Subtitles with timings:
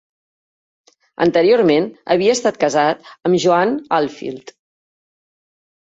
[1.25, 4.55] Anteriorment havia estat casat amb Joanne Ahlfield.